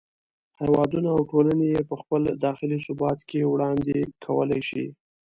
[0.61, 4.85] هېوادونه او ټولنې یې په خپل داخلي ثبات کې وړاندې کولای شي.